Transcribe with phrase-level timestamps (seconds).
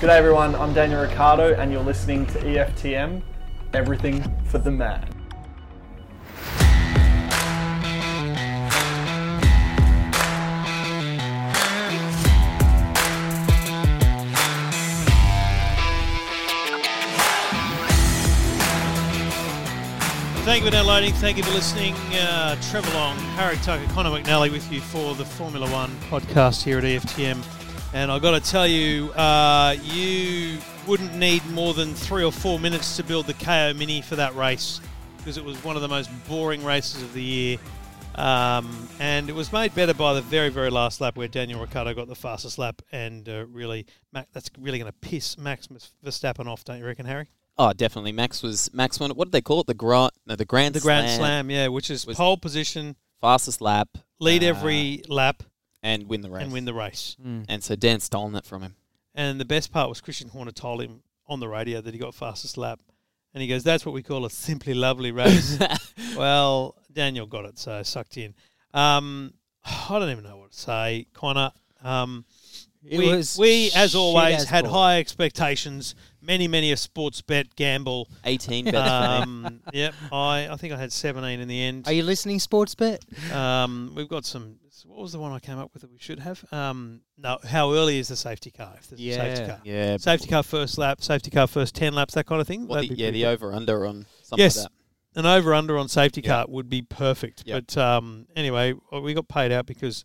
[0.00, 3.20] G'day everyone, I'm Daniel Ricciardo and you're listening to EFTM,
[3.74, 5.06] Everything for the Man.
[20.46, 21.12] Thank you for downloading.
[21.12, 21.94] Thank you for listening.
[22.14, 26.78] Uh, Trevor Long, Harry Tucker, Connor McNally with you for the Formula One podcast here
[26.78, 27.59] at EFTM.
[27.92, 32.60] And I've got to tell you, uh, you wouldn't need more than three or four
[32.60, 34.80] minutes to build the KO Mini for that race
[35.16, 37.58] because it was one of the most boring races of the year.
[38.14, 41.92] Um, and it was made better by the very, very last lap where Daniel Ricciardo
[41.94, 42.80] got the fastest lap.
[42.92, 45.68] And uh, really, Ma- that's really going to piss Max
[46.04, 47.28] Verstappen off, don't you reckon, Harry?
[47.58, 48.12] Oh, definitely.
[48.12, 49.10] Max was Max won.
[49.10, 49.66] What did they call it?
[49.66, 53.88] The grand, no, the grand, The Grand Slam, yeah, which is pole position, fastest lap,
[54.18, 55.42] lead uh, every lap,
[55.82, 56.42] and win the race.
[56.44, 57.16] and win the race.
[57.48, 58.74] And so Dan's stolen it from him.
[59.14, 62.14] And the best part was Christian Horner told him on the radio that he got
[62.14, 62.80] fastest lap.
[63.34, 65.58] And he goes, That's what we call a simply lovely race.
[66.16, 68.34] well, Daniel got it, so sucked in.
[68.74, 71.52] Um, I don't even know what to say, Connor.
[71.82, 72.24] Um,
[72.84, 74.72] It we, was we, as shit always, as had ball.
[74.74, 75.94] high expectations.
[76.22, 78.08] Many, many a sports bet gamble.
[78.24, 79.46] 18 better than me.
[79.48, 81.86] Um, yep, I, I think I had 17 in the end.
[81.86, 83.32] Are you listening, Sportsbet?
[83.32, 84.56] Um, we've got some.
[84.86, 86.44] What was the one I came up with that we should have?
[86.52, 88.74] Um, no, how early is the safety car?
[88.78, 89.96] If there's a safety car, Yeah.
[89.98, 92.66] safety car first lap, safety car first ten laps, that kind of thing.
[92.66, 93.26] What That'd the, yeah, the good.
[93.28, 94.56] over under on something Yes.
[94.58, 94.68] like
[95.14, 95.20] that.
[95.20, 96.30] an over under on safety Yeah.
[96.30, 97.42] car would be perfect.
[97.46, 97.64] Yep.
[97.68, 100.04] But um, anyway, we got paid out because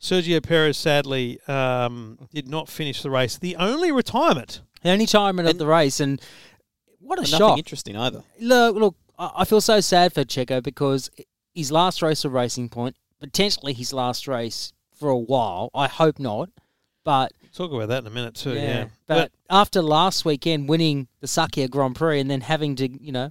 [0.00, 3.38] Sergio Perez sadly um, did not finish the race.
[3.38, 4.60] The only retirement.
[4.82, 6.20] The only time of the race, and
[7.00, 7.40] what a But shock!
[7.40, 8.22] nothing interesting either.
[8.38, 11.10] Look, look, I I feel so sad for Checo because
[11.54, 12.94] his last race of Racing Point,
[13.24, 15.70] potentially his last race for a while.
[15.74, 16.50] I hope not,
[17.04, 18.54] but Talk about that in a minute too.
[18.54, 23.12] Yeah, But, after last weekend winning the Sakhir Grand Prix and then having to, you
[23.12, 23.30] know,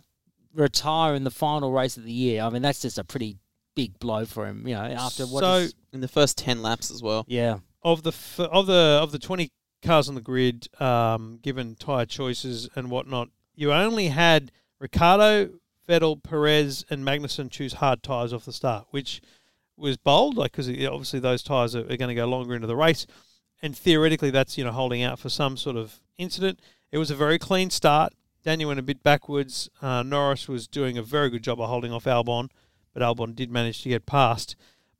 [0.54, 3.38] retire in the final race of the year, I mean that's just a pretty
[3.76, 4.68] big blow for him.
[4.68, 5.42] You know, after what?
[5.44, 7.26] So- is- In the first 10 laps as well.
[7.28, 9.52] yeah, of the f- of the of the twenty
[9.84, 15.50] cars on the grid, um, given tyre choices and whatnot, you only had Ricciardo,
[15.88, 19.22] Vettel, Perez, and Magnussen choose hard tyres off the start, which
[19.78, 22.76] was bold, like because obviously those tyres are, are going to go longer into the
[22.76, 23.06] race,
[23.62, 26.60] and theoretically that's you know holding out for some sort of incident.
[26.92, 28.14] It was a very clean start.
[28.44, 29.70] Daniel went a bit backwards.
[29.82, 32.50] Uh, Norris was doing a very good job of holding off Albon,
[32.94, 34.56] but Albon did manage to get past.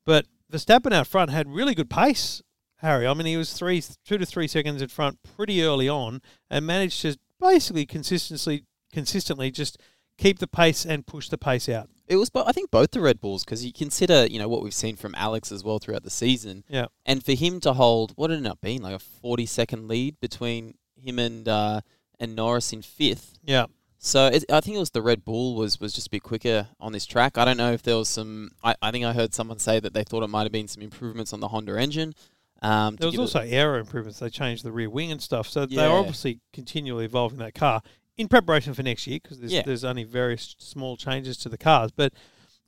[0.06, 2.42] But Verstappen out front had really good pace.
[2.78, 6.22] Harry, I mean, he was three, two to three seconds in front pretty early on,
[6.50, 9.78] and managed to basically consistently, consistently just
[10.18, 11.90] keep the pace and push the pace out.
[12.08, 14.74] It was, I think, both the Red Bulls because you consider, you know, what we've
[14.74, 18.30] seen from Alex as well throughout the season, Yeah, and for him to hold what
[18.30, 21.82] ended up being like a forty-second lead between him and uh,
[22.20, 23.38] and Norris in fifth.
[23.44, 23.66] yeah.
[24.06, 26.68] So it, I think it was the Red Bull was, was just a bit quicker
[26.78, 27.38] on this track.
[27.38, 28.52] I don't know if there was some.
[28.62, 30.84] I, I think I heard someone say that they thought it might have been some
[30.84, 32.14] improvements on the Honda engine.
[32.62, 34.20] Um, There was also aero improvements.
[34.20, 35.84] They changed the rear wing and stuff, so Yeah.
[35.84, 37.82] they're obviously continually evolving that car
[38.18, 39.64] in preparation for next year because there's, Yeah.
[39.64, 41.92] there's only very small changes to the cars.
[41.92, 42.14] But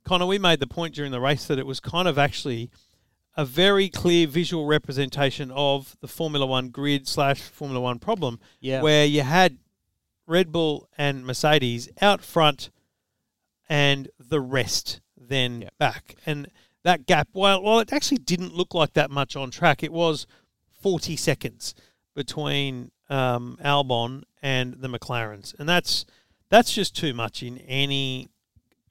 [0.04, 2.70] Connor, we made the point during the race that it was kind of actually
[3.36, 8.80] a very clear visual representation of the Formula One grid slash Formula One problem, yeah.
[8.82, 9.58] where you had
[10.26, 12.70] Red Bull and Mercedes out front,
[13.68, 15.78] and the rest then Yep.
[15.78, 16.48] back, and
[16.82, 17.28] that gap.
[17.32, 20.26] While while it actually didn't look like that much on track, it was
[20.80, 21.74] forty seconds
[22.14, 26.04] between um, Albon and the McLarens, and that's
[26.48, 28.28] that's just too much in any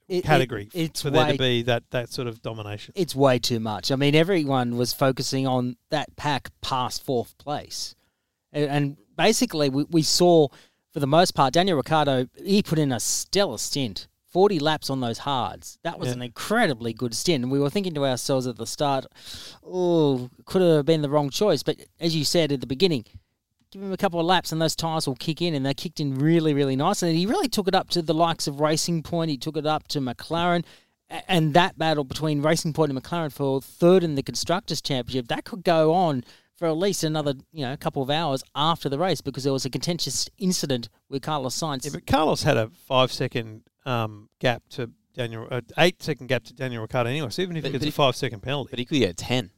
[0.08, 2.92] It- it- category it's for there to be that that sort of domination.
[2.96, 3.90] it's way too much.
[3.90, 7.94] I mean, everyone was focusing on that pack past fourth place.
[8.52, 10.48] And, and basically, we, we saw,
[10.92, 14.06] for the most part, Daniel Ricciardo, he put in a stellar stint.
[14.30, 15.78] 40 laps on those hards.
[15.82, 16.14] That was Yeah.
[16.16, 17.42] an incredibly good stint.
[17.42, 19.06] And we were thinking to ourselves at the start,
[19.64, 21.62] oh, could have been the wrong choice.
[21.62, 23.04] But as you said at the beginning,
[23.70, 25.54] give him a couple of laps and those tyres will kick in.
[25.54, 27.02] And they kicked in really, really nice.
[27.02, 29.30] And he really took it up to the likes of Racing Point.
[29.30, 30.64] He took it up to McLaren.
[31.28, 35.44] And that battle between Racing Point and McLaren for third in the Constructors' Championship, that
[35.44, 36.24] could go on
[36.56, 39.64] for at least another, you know, couple of hours after the race because there was
[39.64, 41.84] a contentious incident with Carlos Sainz.
[41.84, 46.44] Yeah, but Carlos had a five second um, gap to Daniel, uh, eight second gap
[46.44, 47.30] to Daniel Ricciardo anyway.
[47.30, 49.16] So even if But- he gets but a five second penalty, but he could get
[49.16, 49.50] ten.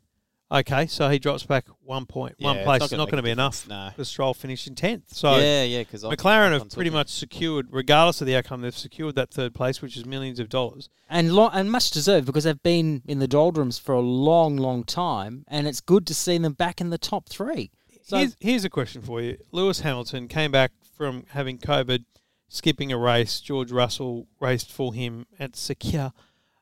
[0.50, 2.82] Okay, so he drops back one point, one Yeah, it's place.
[2.84, 3.68] It's not going to be enough.
[3.68, 3.90] no.
[3.90, 5.12] because Stroll finished in tenth.
[5.12, 9.14] So yeah, yeah, because McLaren have pretty much secured, regardless of the outcome, they've secured
[9.16, 10.88] that third place, which is millions of dollars.
[11.10, 14.84] and lo- and much deserved because they've been in the doldrums for a long, long
[14.84, 17.70] time, and it's good to see them back in the top three.
[18.02, 19.36] So here's, here's a question for you.
[19.52, 22.04] Lewis Hamilton came back from having COVID,
[22.48, 23.40] skipping a race.
[23.40, 26.12] George Russell raced for him at Sakhir.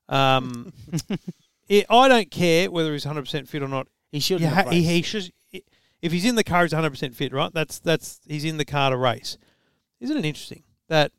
[0.09, 0.73] Um,
[1.69, 3.89] it, I don't care whether he's 100% fit or not.
[4.13, 4.41] he should.
[4.43, 5.31] Ha- he, he should,
[6.03, 7.53] if he's in the car, he's 100% fit, right?
[7.53, 9.39] That's that's he's in the car to race.
[10.01, 11.13] Isn't it interesting that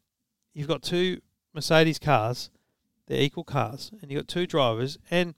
[0.54, 1.20] you've got two
[1.54, 2.50] Mercedes cars,
[3.08, 5.34] they're equal cars, and you've got two drivers, and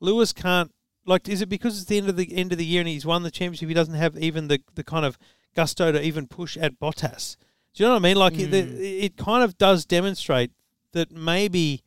[0.00, 0.70] Lewis can't
[1.06, 1.28] like.
[1.28, 3.22] Is it because it's the end of the end of the year and he's won
[3.22, 3.68] the championship?
[3.68, 5.18] He doesn't have even the the kind of
[5.54, 7.36] gusto to even push at Bottas.
[7.74, 8.16] Do you know what I mean?
[8.16, 8.78] Like it, Mm.
[9.04, 10.52] it kind of does demonstrate
[10.92, 11.82] that maybe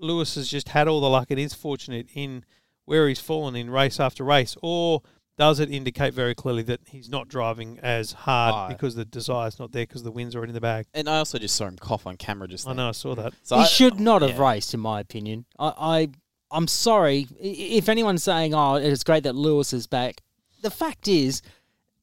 [0.00, 2.44] Lewis has just had all the luck and is fortunate in
[2.84, 5.02] where he's fallen in race after race, or
[5.38, 8.68] does it indicate very clearly that he's not driving as hard Aye.
[8.68, 10.86] because the desire's not there because the wind's already in the bag?
[10.94, 12.72] And I also just saw him cough on camera just now.
[12.72, 13.34] I know, I saw that.
[13.42, 14.50] So he I- should not have yeah.
[14.50, 15.44] raced, in my opinion.
[15.58, 16.08] I, I
[16.50, 20.22] I'm sorry if anyone's saying, "Oh, it's great that Lewis is back."
[20.62, 21.42] The fact is,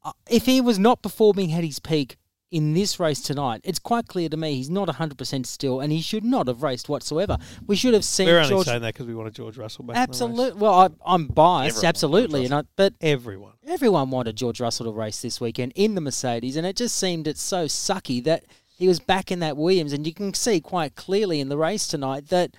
[0.03, 2.17] uh, if he was not performing at his peak
[2.53, 5.91] in this race tonight, it's quite clear to me he's not 100 percent still, and
[5.91, 7.37] he should not have raced whatsoever.
[7.65, 8.67] We should have seen We're only George.
[8.67, 9.95] saying that because we wanted George Russell back.
[9.95, 10.09] In the race.
[10.21, 10.61] Absolutely.
[10.61, 13.53] Well, I, I'm biased, Everyone absolutely, and I, but Everyone.
[13.67, 17.27] everyone wanted George Russell to race this weekend in the Mercedes, and it just seemed
[17.27, 20.93] it's so sucky that he was back in that Williams, and you can see quite
[20.95, 22.51] clearly in the race tonight that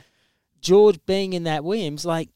[0.60, 2.30] George being in that Williams, like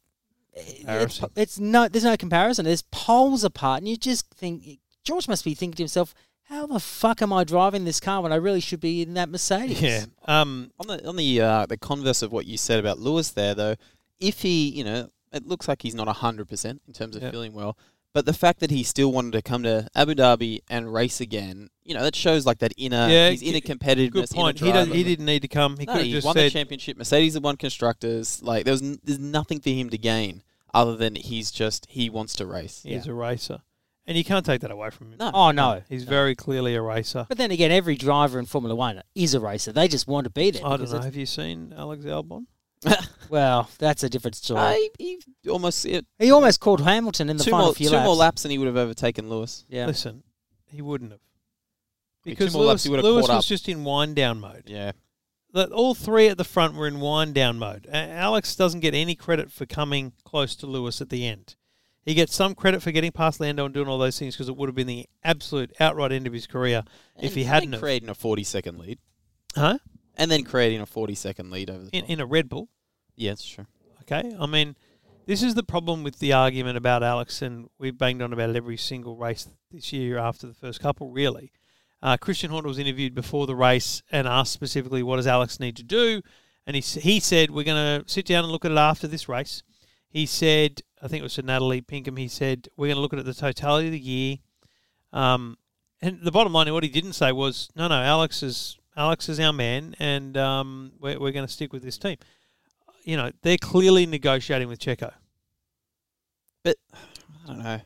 [0.55, 2.65] it's, it's no, there's no comparison.
[2.65, 6.15] There's poles apart, and you just think George must be thinking to himself,
[6.49, 9.29] "How the fuck am I driving this car when I really should be in that
[9.29, 10.05] Mercedes?" Yeah.
[10.27, 10.71] Um.
[10.79, 13.77] On the on the uh, the converse of what you said about Lewis there, though,
[14.21, 17.33] if he, you know, it looks like he's not hundred percent in terms of Yep.
[17.33, 17.77] feeling well,
[18.15, 21.69] but the fact that he still wanted to come to Abu Dhabi and race again,
[21.85, 24.12] you know, that shows like that inner Yeah, his inner competitiveness.
[24.12, 24.62] Good point.
[24.62, 24.95] Inner He.
[24.95, 25.77] He didn't need to come.
[25.79, 26.97] He No, could have just won the championship.
[26.97, 28.43] Mercedes have won constructors.
[28.43, 30.43] Like there was, n- there's nothing for him to gain
[30.75, 32.83] other than he's just he wants to race.
[32.85, 33.61] "He's a racer,"
[34.09, 35.19] and you can't take that away from him.
[35.21, 35.31] No.
[35.33, 35.83] Oh no.
[35.89, 37.27] He's very clearly a racer.
[37.29, 39.71] But then again, every driver in Formula One is a racer.
[39.73, 40.67] They just want to be there.
[40.67, 41.01] I don't know.
[41.01, 42.47] Have you seen Alex Albon?
[43.31, 44.61] Well, that's a different story.
[44.61, 47.91] Uh, he, he almost it, He almost called Hamilton in the two final more few
[47.91, 48.07] two laps.
[48.07, 49.67] more laps and he would have overtaken Lewis.
[49.69, 49.85] Yeah.
[49.87, 50.23] Listen,
[50.71, 51.21] he wouldn't have.
[52.25, 53.45] Because more laps, Lewis, he would've Lewis was up.
[53.45, 54.63] just in wind down mode.
[54.67, 54.93] Yeah,
[55.53, 57.87] The- all three at the front were in wind down mode.
[57.91, 61.55] A- Alex doesn't get any credit for coming close to Lewis at the end.
[62.09, 64.57] He gets some credit for getting past Lando and doing all those things because it
[64.57, 66.83] would have been the absolute outright end of his career
[67.21, 67.73] if he hadn't.
[67.73, 67.83] Have.
[67.83, 68.99] creating a forty second lead,
[69.55, 69.77] Huh?
[70.17, 72.11] and then creating a forty second lead over the In, top.
[72.11, 72.71] in a Red Bull.
[73.15, 73.67] yeah, it's true.
[74.03, 74.75] Okay, I mean,
[75.27, 78.57] this is the problem with the argument about Alex, and we've banged on about it
[78.57, 81.11] every single race this year after the first couple.
[81.11, 81.53] Really,
[82.03, 85.77] uh, Christian Horner was interviewed before the race and asked specifically, "What does Alex need
[85.77, 86.23] to do?"
[86.67, 89.29] And he he said, "We're going to sit down and look at it after this
[89.29, 89.63] race."
[90.09, 92.17] He said, I think it was to Natalie Pinkham.
[92.17, 94.37] He said, "We're going to look at the totality of the year."
[95.13, 95.57] Um,
[96.01, 99.39] and the bottom line, what he didn't say was, "No, no, Alex is Alex is
[99.41, 102.17] our man, and um, we're, we're going to stick with this team."
[103.05, 105.13] You know, they're clearly negotiating with Checo.
[106.63, 106.77] But
[107.45, 107.81] I don't know,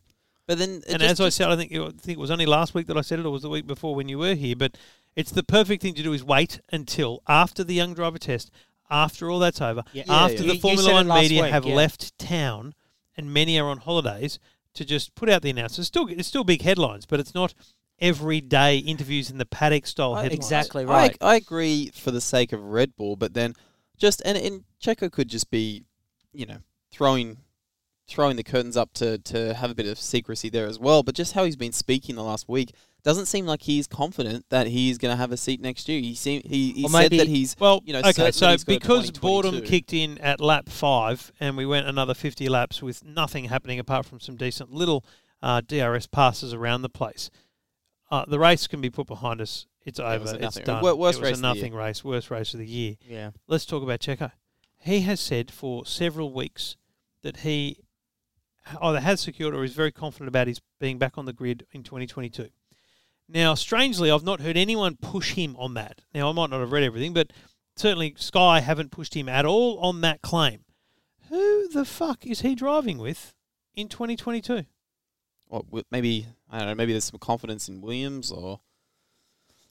[0.47, 2.87] but then and as I said, I think I think it was only last week
[2.87, 4.57] that I said it, or was the week before when you were here.
[4.57, 4.77] But
[5.15, 8.51] it's the perfect thing to do is wait until after the young driver test,
[8.93, 10.05] after all that's over, Yeah.
[10.09, 11.75] after Yeah, the You- you Formula said One media week, have yeah.
[11.75, 12.75] left town,
[13.17, 14.39] and many are on holidays,
[14.75, 15.89] to just put out the announcements.
[15.89, 17.55] Still, it's still big headlines, but it's not
[17.99, 20.45] everyday interviews in the paddock style I- headlines.
[20.45, 21.17] Exactly I, right.
[21.21, 23.55] I agree for the sake of Red Bull, but then
[23.97, 25.85] just and, and Checo could just be,
[26.33, 26.59] you know,
[26.91, 27.39] throwing
[28.09, 31.03] throwing the curtains up to, to have a bit of secrecy there as well.
[31.03, 34.69] But just how he's been speaking the last week doesn't seem like he's confident that
[34.69, 36.01] he's going to have a seat next year.
[36.01, 38.77] He seem he, he said that he's Well, you know, okay, so that he's got
[38.77, 43.05] a because boredom kicked in at lap five and we went another 50 laps with
[43.05, 45.05] nothing happening apart from some decent little
[45.43, 47.31] uh, DRS passes around the place,
[48.11, 49.67] uh, the race can be put behind us.
[49.85, 50.37] It's over.
[50.39, 50.81] It's done.
[50.83, 51.55] wor- worst it was race a of the year.
[51.55, 52.95] nothing race, worst race of the year.
[53.05, 53.31] yeah.
[53.49, 54.31] Let's talk about Checo.
[54.79, 56.77] He has said for several weeks
[57.23, 57.79] that he
[58.81, 61.83] either has secured or is very confident about his being back on the grid in
[61.83, 62.49] 2022.
[63.33, 66.03] Now, strangely, I've not heard anyone push him on that.
[66.15, 67.33] Now, I might not have read everything, but
[67.77, 70.65] certainly Sky haven't pushed him at all on that claim.
[71.31, 73.33] Who the fuck is he driving with
[73.75, 74.67] in 2022?
[75.47, 76.75] What, wi- maybe I don't know.
[76.75, 78.61] Maybe there's some confidence in Williams, or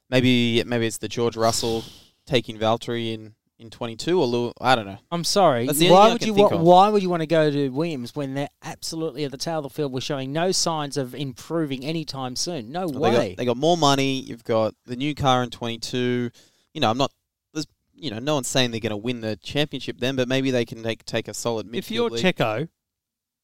[0.09, 1.83] maybe maybe it's the George Russell
[2.25, 4.97] taking Valtteri in in 22 or Lew- I don't know.
[5.11, 5.65] I'm sorry.
[5.67, 6.63] That's the only Why I would can you think wa- of.
[6.63, 9.63] Why would you want to go to Williams when they're absolutely at the tail of
[9.63, 9.91] the field?
[9.93, 12.71] We're showing no signs of improving anytime soon.
[12.71, 13.29] No Well, They way.
[13.29, 14.19] got, they got more money.
[14.19, 16.31] You've got the new car in 22.
[16.73, 17.11] You know, I'm not.
[17.53, 20.51] There's, you know, no one's saying they're going to win the championship then, but maybe
[20.51, 22.23] they can take take a solid midfield if you're lead.
[22.35, 22.69] Checo,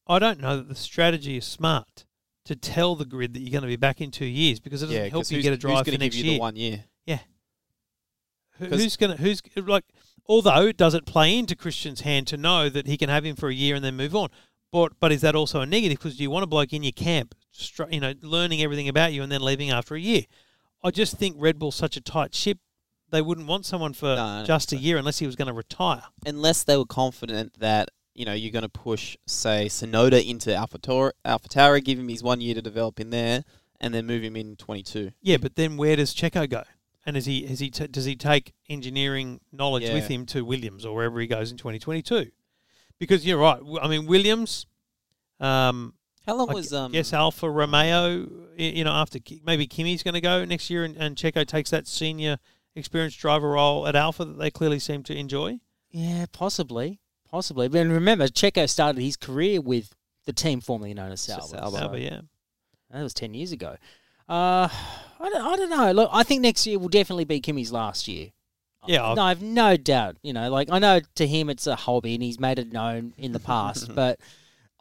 [0.07, 2.05] I don't know that the strategy is smart
[2.45, 4.85] to tell the grid that you're going to be back in two years because it
[4.85, 6.37] doesn't Yeah, help 'cause you get a drive gonna for next give you year.
[6.37, 6.85] the one year?
[7.05, 7.19] Yeah.
[8.59, 9.83] Who's going to who's like?
[10.29, 13.49] Although does it play into Christian's hand to know that he can have him for
[13.49, 14.29] a year and then move on?
[14.71, 16.91] But but is that also a negative because do you want a bloke in your
[16.91, 20.23] camp, str- you know, learning everything about you and then leaving after a year?
[20.83, 22.59] I just think Red Bull's such a tight ship.
[23.09, 24.81] They wouldn't want someone for No, just a so.
[24.81, 26.03] year unless he was going to retire.
[26.25, 31.11] Unless they were confident that you know you're going to push, say, Tsunoda into AlphaTauri,
[31.25, 33.45] AlphaTauri, give him his one year to develop in there,
[33.79, 35.11] and then move him in 22.
[35.21, 36.63] Yeah, but then where does Checo go?
[37.07, 39.93] And is he is he t- does he take engineering knowledge Yeah.
[39.93, 42.31] with him to Williams or wherever he goes in 2022?
[42.99, 43.61] Because you're right.
[43.81, 44.65] I mean Williams,
[45.39, 45.93] um,
[46.25, 46.91] How long I was um?
[46.91, 48.27] guess Alfa Romeo.
[48.57, 51.87] You know, after maybe Kimi's going to go next year, and, and Checo takes that
[51.87, 52.39] senior
[52.75, 55.59] experienced driver role at Alpha that they clearly seem to enjoy.
[55.91, 56.99] Yeah, possibly,
[57.29, 57.69] possibly.
[57.69, 59.95] But remember, Checo started his career with
[60.25, 61.41] the team formerly known as Sauber.
[61.57, 61.77] Sauber.
[61.77, 62.21] so- yeah.
[62.91, 63.75] That was 10 years ago.
[64.29, 64.67] Uh,
[65.19, 65.91] I, don't, I don't know.
[65.91, 68.29] Look, I think next year will definitely be Kimi's last year.
[68.85, 70.17] Yeah, I've- No, I've no doubt.
[70.21, 73.13] You know, like, I know to him it's a hobby and he's made it known
[73.17, 74.19] in the past, but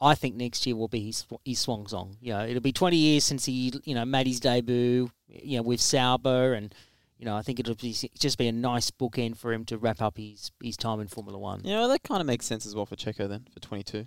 [0.00, 2.16] I think next year will be his, his swan song.
[2.20, 5.62] You know, it'll be 20 years since he, you know, made his debut, you know,
[5.62, 6.74] with Sauber and,
[7.18, 10.02] you know, I think it'll be, just be a nice bookend for him to wrap
[10.02, 11.62] up his, his time in Formula One.
[11.64, 14.06] You know, that kind of makes sense as well for Checo then for 22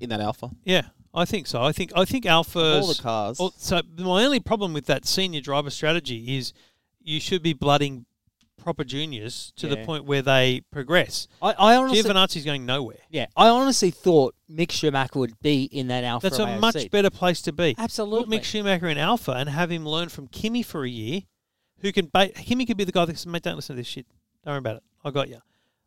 [0.00, 0.50] in that Alpha.
[0.64, 0.82] Yeah,
[1.14, 1.62] I think so.
[1.62, 3.38] I think I think Alpha's all the cars.
[3.38, 6.52] Well, so my only problem with that senior driver strategy is
[7.00, 8.06] you should be blooding
[8.62, 11.26] proper juniors to the point where they progress.
[11.40, 12.98] I, I honestly, Giovinazzi's going nowhere.
[13.10, 16.30] yeah, I honestly thought Mick Schumacher would be in that Alpha.
[16.30, 16.92] That's a much seat.
[16.92, 17.74] better place to be.
[17.76, 18.38] Absolutely.
[18.38, 21.22] Put Mick Schumacher in Alpha and have him learn from Kimi for a year.
[21.80, 23.88] Who can ba- Kimi could be the guy that says, "Mate, don't listen to this
[23.88, 24.06] shit.
[24.44, 24.82] Don't worry about it.
[25.04, 25.38] I got you."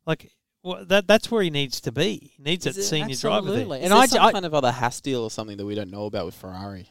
[0.05, 0.31] Like
[0.65, 1.07] well, that.
[1.07, 2.31] That's where he needs to be.
[2.35, 2.85] He needs Is that it?
[2.85, 3.61] senior driver there.
[3.61, 3.81] Absolutely.
[3.81, 5.91] And there I- some I- kind of other Haas deal or something that we don't
[5.91, 6.89] know about with Ferrari?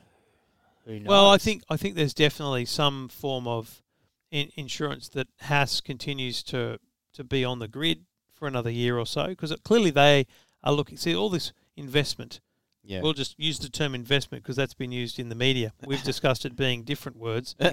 [0.87, 3.83] Who Well, I think I think there's definitely some form of
[4.31, 6.79] in- insurance that Haas continues to
[7.15, 10.27] to be on the grid for another year or so because clearly they
[10.63, 10.97] are looking.
[10.97, 12.41] See all this investment.
[12.87, 13.01] Yeah.
[13.01, 15.73] We'll just use the term investment because that's been used in the media.
[15.87, 17.57] We've discussed it being different words.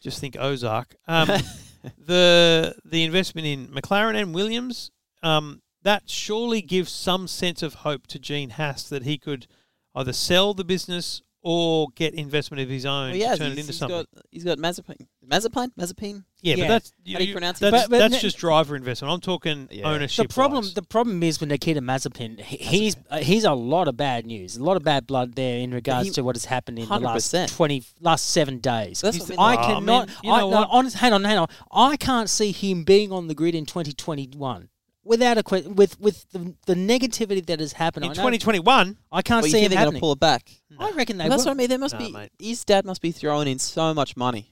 [0.00, 0.94] Just think Ozark.
[1.08, 1.28] Um,
[2.06, 4.90] the the investment in McLaren and Williams
[5.26, 9.46] um, that surely gives some sense of hope to Gene Haas that he could
[9.94, 13.38] either sell the business or get investment of his own Well, to he has.
[13.38, 13.98] turn it into he's something.
[13.98, 15.06] got he's got Mazepin.
[15.30, 15.70] Mazepin?
[15.78, 16.24] Mazepin?
[16.42, 16.64] yeah, Yeah.
[16.64, 17.70] but that's How do you pronounce it?
[17.70, 19.12] that's, But- but that's ne- just driver investment.
[19.14, 19.84] I'm talking Yeah.
[19.88, 20.26] ownership.
[20.26, 20.74] the problem wise.
[20.74, 22.40] the problem is with Nikita Mazepin.
[22.40, 25.58] he- He's uh, he's a lot of bad news, a lot of bad blood there
[25.58, 29.00] in regards He- to what has happened in the last twenty last seven days.
[29.00, 29.58] That's He's- what I I mean.
[29.60, 30.06] Oh, cannot.
[30.08, 30.68] man, you I, know no, what?
[30.72, 31.46] honest, hang on, hang on.
[31.70, 34.68] I can't see him being on the grid in 2021
[35.06, 38.04] without a question, with with the, the negativity that has happened.
[38.04, 38.98] in I know- 2021.
[39.12, 40.00] I can't Well, you see think him they're going to happening.
[40.00, 40.50] pull it back?
[40.78, 41.50] I reckon they Well, that's will.
[41.50, 41.68] what I mean.
[41.68, 42.30] There must Nah, be mate.
[42.38, 44.50] his dad must be throwing in so much money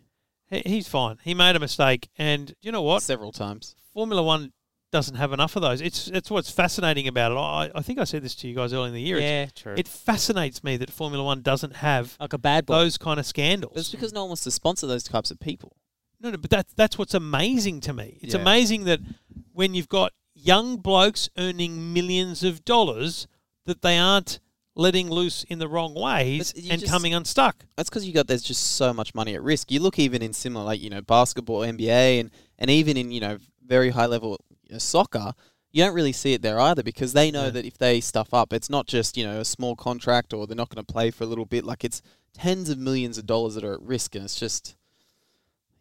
[0.49, 1.19] He, he's fine.
[1.25, 3.03] He made a mistake, and you know what?
[3.03, 3.75] several times.
[3.93, 4.53] Formula One
[4.93, 5.81] doesn't have enough of those.
[5.81, 7.37] It's it's what's fascinating about it.
[7.37, 9.17] I, I think I said this to you guys earlier in the year.
[9.17, 9.75] It's- Yeah, true.
[9.77, 12.75] It fascinates me that Formula One doesn't have like a bad boy.
[12.75, 13.77] those kind of scandals.
[13.77, 15.77] It's because no one wants to sponsor those types of people.
[16.21, 18.19] No, no, but that's that's what's amazing to me.
[18.23, 18.41] It's Yeah.
[18.41, 19.01] amazing that
[19.53, 23.27] when you've got young blokes earning millions of dollars,
[23.67, 24.41] that they aren't
[24.77, 27.65] letting loose in the wrong ways and just- coming unstuck.
[27.77, 29.71] That's because you got there's just so much money at risk.
[29.71, 33.21] You look even in similar like you know basketball, NBA, and and even in you
[33.21, 34.39] know very high level
[34.69, 35.33] you know, soccer.
[35.71, 37.51] You don't really see it there either because they know Yeah.
[37.51, 40.57] that if they stuff up, it's not just you know a small contract or they're
[40.57, 41.65] not going to play for a little bit.
[41.65, 42.01] Like it's
[42.33, 44.77] tens of millions of dollars that are at risk, and it's just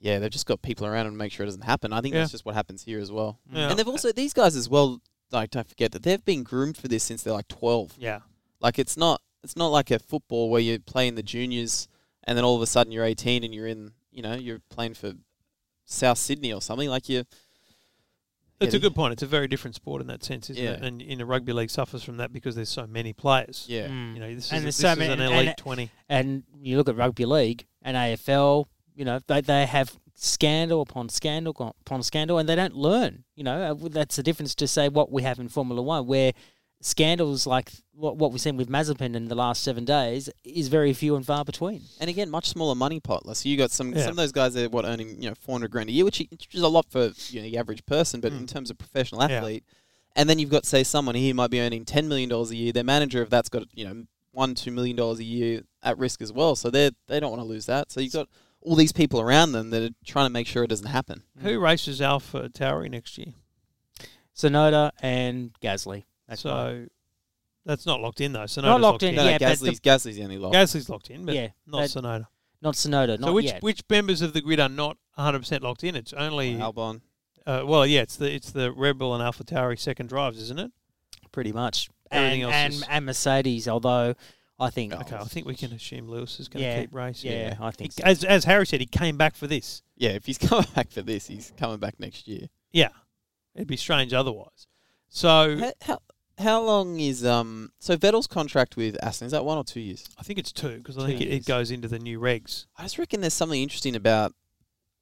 [0.03, 1.93] yeah, they've just got people around them to make sure it doesn't happen.
[1.93, 2.19] I think Yeah.
[2.21, 3.39] that's just what happens here as well.
[3.51, 3.69] Yeah.
[3.69, 4.99] And they've also these guys as well.
[5.31, 7.93] Like don't forget that they've been groomed for this since they're like twelve.
[7.97, 8.19] Yeah.
[8.59, 11.87] Like it's not it's not like a football where you play in the juniors
[12.25, 14.93] and then all of a sudden you're 18 and you're in you know you're playing
[14.93, 15.13] for
[15.85, 17.23] South Sydney or something like you.
[18.59, 19.13] It's Yeah, a good point.
[19.13, 20.81] It's a very different sport in that sense, isn't it?
[20.81, 23.65] And in a rugby league suffers from that because there's so many players.
[23.67, 23.87] Yeah.
[23.87, 24.13] Mm.
[24.13, 25.91] You know, this is, And a, this so is many- an elite and- 20.
[26.07, 31.09] And you look at rugby league and AFL, you know, they, they have scandal upon
[31.09, 33.23] scandal upon scandal and they don't learn.
[33.35, 36.33] You know, Uh, that's the difference to say what we have in Formula One, where
[36.81, 40.93] scandals like what, what we've seen with Mazepin in the last seven days is very
[40.93, 41.81] few and far between.
[41.99, 43.25] And again, much smaller money pot.
[43.25, 44.01] Like, So you got some Yeah.
[44.03, 46.19] some of those guys that are what earning you know 400 grand a year, which,
[46.29, 48.39] which is a lot for you know the average person, but Mm.
[48.41, 49.37] in terms of professional Yeah.
[49.37, 49.63] athlete.
[50.15, 52.71] And then you've got say someone here might be earning 10 million dollars a year.
[52.71, 56.21] Their manager of that's got you know one two million dollars a year at risk
[56.21, 56.55] as well.
[56.55, 57.91] So they they don't want to lose that.
[57.91, 58.27] So you've got
[58.63, 61.23] all these people around them that are trying to make sure it doesn't happen.
[61.41, 63.33] Who races Alpha Tauri next year?
[64.35, 66.05] Tsunoda and Gasly.
[66.27, 66.85] That's my- so
[67.65, 68.41] That's not locked in though.
[68.41, 70.53] Tsunoda's Not locked, locked in, No, yeah, no, but the- Gasly's, Gasly's the only lock.
[70.53, 72.27] Gasly's locked in, but Yeah, not but- Tsunoda.
[72.61, 73.61] Not Sonoda, not So which yet.
[73.61, 75.95] which members of the grid are not 100 percent locked in?
[75.97, 77.01] It's only Albon.
[77.45, 80.71] uh, well, yeah, it's the it's the Red Bull and AlphaTauri second drives, isn't it?
[81.33, 81.89] pretty much.
[82.11, 84.13] Everything and, else and, is- and Mercedes, although
[84.63, 87.31] I think Okay, I think we can assume Lewis is going to Yeah, keep racing.
[87.31, 88.03] yeah, I think He- so.
[88.05, 89.83] As as Harry said, he came back for this.
[89.97, 92.47] Yeah, if he's coming back for this, he's coming back next year.
[92.71, 92.89] Yeah,
[93.55, 94.67] it'd be strange otherwise.
[95.09, 95.99] So How, how,
[96.39, 97.71] how long is um?
[97.79, 100.09] So Vettel's contract with Aston is that one or two years?
[100.17, 101.45] I think it's two because I Two think it, it years.
[101.45, 102.65] goes into the new regs.
[102.77, 104.33] I just reckon there's something interesting about,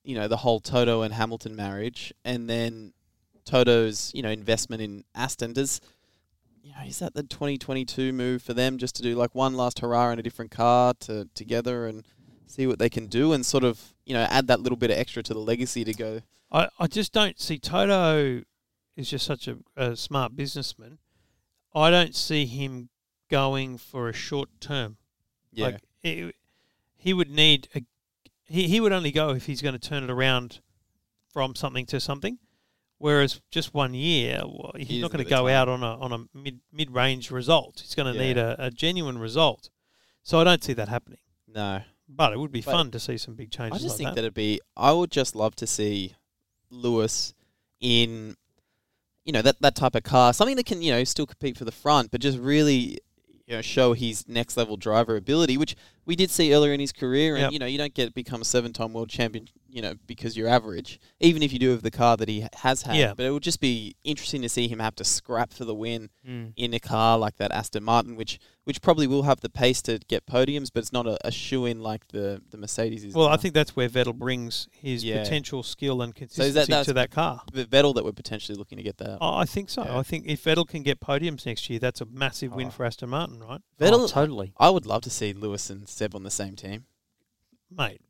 [0.04, 2.92] you know, the whole Toto and Hamilton marriage, and then
[3.46, 5.54] Toto's, you know, investment in Aston.
[5.54, 5.80] Does,
[6.64, 9.80] you know, is that the 2022 move for them just to do like one last
[9.80, 12.04] hurrah in a different car to together and
[12.46, 14.98] see what they can do and sort of, you know, add that little bit of
[14.98, 16.22] extra to the legacy to go.
[16.52, 18.44] I, I just don't see Toto
[18.96, 21.00] is just such a, a smart businessman.
[21.74, 22.90] I don't see him
[23.30, 24.98] going for a short term.
[25.52, 26.36] Yeah, Like it,
[26.98, 27.84] he would need a
[28.46, 30.60] he, he would only go if he's going to turn it around
[31.32, 32.38] from something to something.
[33.02, 35.56] Whereas just one year, well, he's He not going to go time.
[35.56, 37.80] out on a on a mid mid range result.
[37.82, 38.28] He's going to Yeah.
[38.28, 39.70] need a, a genuine result.
[40.24, 41.20] So I don't see that happening.
[41.48, 41.82] no.
[42.14, 43.80] But it would be But fun to see some big changes.
[43.80, 44.16] I just like think that.
[44.16, 44.60] that it'd be.
[44.76, 46.16] I would just love to see
[46.70, 47.34] Lewis
[47.80, 48.36] in,
[49.26, 51.66] you know, that that type of car, something that can you know still compete for
[51.66, 52.98] the front, but just really,
[53.48, 56.92] you know, show his next level driver ability, which we did see earlier in his
[56.92, 57.36] career.
[57.36, 57.52] And Yep.
[57.54, 60.48] you know, you don't get become a seven time world champion, you know, because you're
[60.50, 62.96] average, even if you do have the car that he has had.
[62.98, 63.14] Yeah.
[63.16, 66.10] But it would just be interesting to see him have to scrap for the win
[66.28, 66.54] Mm.
[66.56, 69.98] in a car like that Aston Martin, which which probably will have the pace to
[70.08, 73.16] get podiums, but it's not a, a shoe in like the the Mercedes is.
[73.16, 75.24] well, I think that's where Vettel brings his Yeah.
[75.24, 77.42] potential skill and So consistency is that- that's- to that car.
[77.52, 79.18] the Vettel that we're potentially looking to get that.
[79.20, 79.84] Oh, I think so.
[79.84, 79.98] Yeah.
[79.98, 82.72] I think if Vettel can get podiums next year, that's a massive win Oh.
[82.72, 83.62] for Aston Martin, right?
[83.80, 84.54] Vettel, Oh, totally.
[84.58, 86.86] I would love to see Lewis and Seb on the same team.
[87.70, 88.02] mate.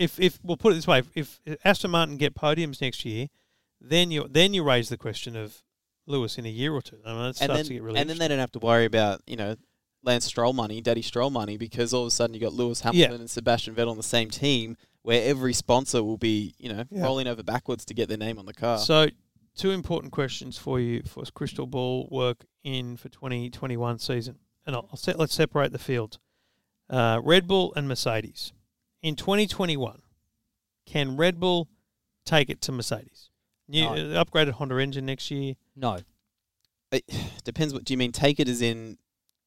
[0.00, 3.26] If if we'll put it this way, if, if Aston Martin get podiums next year,
[3.80, 5.62] then you then you raise the question of
[6.06, 6.98] Lewis in a year or two.
[7.04, 8.58] I mean, it And starts then, to get really and then they don't have to
[8.58, 9.56] worry about you know
[10.02, 13.20] Lance Stroll money, Daddy Stroll money, because all of a sudden you got Lewis Hamilton
[13.20, 17.02] and Sebastian Vettel on the same team, where every sponsor will be you know Yeah.
[17.04, 18.78] rolling over backwards to get their name on the car.
[18.78, 19.08] So,
[19.54, 24.88] two important questions for you for crystal ball work in for 2021 season, and I'll,
[24.90, 26.18] I'll set, let's separate the fields.
[26.88, 28.52] Uh, Red Bull and Mercedes
[29.02, 30.02] in 2021.
[30.86, 31.68] Can Red Bull
[32.24, 33.30] take it to Mercedes?
[33.68, 33.92] New No.
[33.92, 35.98] uh, upgraded Honda engine next year, No.
[36.90, 37.04] it
[37.44, 37.72] depends.
[37.72, 38.12] What do you mean?
[38.12, 38.98] Take it as in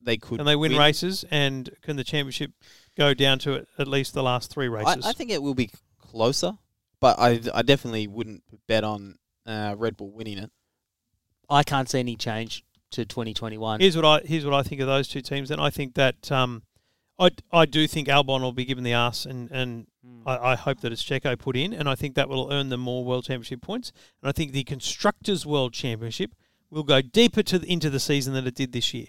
[0.01, 2.51] they could and they win, races, and can the championship
[2.97, 5.05] go down to at- at least the last three races?
[5.05, 6.57] I think it will be closer,
[6.99, 10.51] but I I definitely wouldn't bet on uh, Red Bull winning it.
[11.49, 13.79] I can't see any change to 2021.
[13.81, 15.51] Here's what I here's what I think of those two teams.
[15.51, 16.63] and I think that um,
[17.19, 20.23] I I do think Albon will be given the ass, and and Mm.
[20.26, 22.82] I, I hope that it's Checo put in, and I think that will earn them
[22.82, 23.93] more World Championship points.
[24.21, 26.36] And I think the constructors World Championship
[26.69, 29.06] will go deeper to the, into the season than it did this year.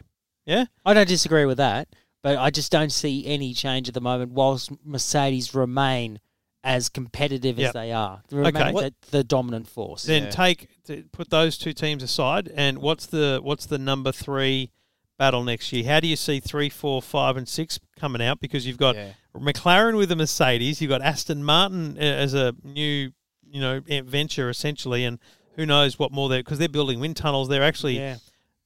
[0.47, 1.88] Yeah, I don't disagree with that,
[2.23, 6.21] but I just don't see any change at the moment whilst Mercedes remain
[6.62, 7.67] as competitive Yep.
[7.69, 8.23] as they are.
[8.29, 8.90] They remain Okay.
[8.90, 10.05] the, the dominant force.
[10.05, 10.31] then Yeah.
[10.31, 10.69] take
[11.11, 14.71] put those two teams aside, and what's the what's the number three
[15.18, 15.85] battle next year?
[15.85, 18.40] How do you see three, four, five, and six coming out?
[18.40, 19.11] Because you've got Yeah.
[19.37, 20.81] McLaren with a Mercedes.
[20.81, 23.11] You've got Aston Martin uh, as a new,
[23.50, 25.18] you know, venture essentially, and
[25.57, 27.48] who knows what more they're because they're building wind tunnels.
[27.48, 28.16] They're actually yeah.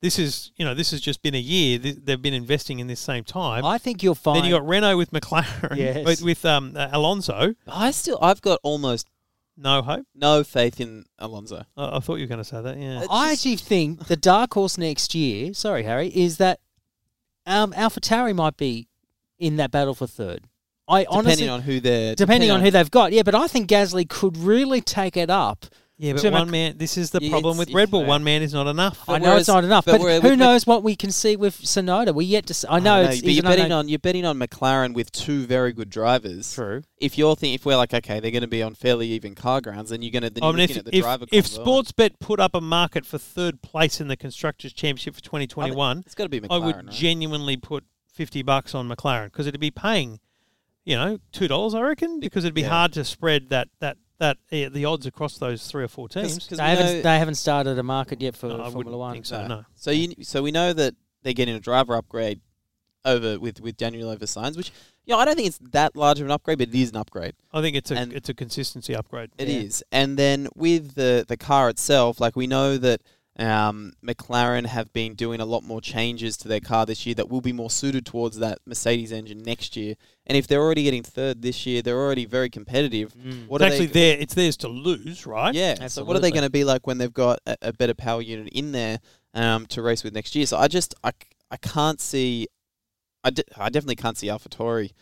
[0.03, 1.79] this is you know this has just been a year.
[1.79, 3.65] They've been investing in this same time.
[3.65, 4.39] I think you'll find.
[4.39, 6.05] then you got Renault with McLaren Yes.
[6.07, 7.55] with, with um, Alonso.
[7.67, 9.07] I still I've got almost
[9.61, 10.07] No hope.
[10.15, 11.65] no faith in Alonso.
[11.77, 12.79] I, I thought you were going to say that.
[12.79, 13.05] Yeah.
[13.11, 16.61] I actually think the dark horse next year, sorry, Harry, is that
[17.45, 18.87] um, AlphaTauri might be
[19.39, 20.45] in that battle for third.
[20.87, 23.47] I honestly Depending honestly, on who they're depending on who they've got, yeah, but I
[23.47, 25.67] think Gasly could really take it up.
[26.01, 26.79] Yeah, but So one man.
[26.79, 28.03] This is the Yeah, problem with Red Bull.
[28.03, 28.07] yeah.
[28.07, 29.03] One uh, man is not enough.
[29.05, 31.11] But I know whereas- it's not enough, but but, who with- knows what we can
[31.11, 32.15] see with Tsunoda?
[32.15, 32.55] We yet to.
[32.55, 35.45] See, I know, I it's but you're betting on you're betting on McLaren with two
[35.47, 36.55] very good drivers.
[36.55, 36.83] True.
[36.99, 39.61] If you're thinking, if we're like, okay, they're going to be on fairly even car
[39.61, 41.27] grounds, then you're going to then I you're mean, looking if at the if, driver.
[41.33, 41.83] if combo.
[41.83, 46.15] Sportsbet put up a market for third place in the constructors' championship for 2021, it's
[46.15, 46.47] got to be McLaren.
[46.53, 46.89] I would right?
[46.91, 47.83] genuinely put
[48.13, 50.21] fifty bucks on McLaren because it'd be paying,
[50.85, 51.75] you know, two dollars.
[51.75, 52.69] I reckon because it'd be Yeah.
[52.69, 56.33] hard to spread that that that uh, the odds across those three or four 'Cause-
[56.33, 56.49] teams.
[56.49, 57.03] 'cause They haven't.
[57.03, 59.13] They haven't started a market yet for No, I Formula wouldn't One.
[59.15, 59.47] think so.
[59.47, 59.65] No.
[59.75, 62.41] So you so we know that they're getting a driver upgrade
[63.05, 64.73] over with with Daniel over Sainz, which
[65.05, 66.97] you know I don't think it's that large of an upgrade, but it is an
[66.97, 67.35] upgrade.
[67.53, 69.31] I think it's a And- it's a consistency upgrade.
[69.39, 69.55] It Yeah.
[69.61, 73.01] is, and then with the the car itself, like we know that
[73.39, 77.29] Um, McLaren have been doing a lot more changes to their car this year that
[77.29, 79.95] will be more suited towards that Mercedes engine next year.
[80.27, 83.15] And if they're already getting third this year, they're already very competitive.
[83.47, 84.19] What it's are actually they, there.
[84.19, 85.55] It's theirs to lose, right?
[85.55, 85.87] Yeah.
[85.87, 88.21] So what are they going to be like when they've got a, a better power
[88.21, 88.99] unit in there
[89.35, 90.47] um, to race with next year?
[90.47, 91.13] So I just I,
[91.51, 92.49] I can't see.
[93.23, 94.93] I, de- I definitely can't see AlphaTauri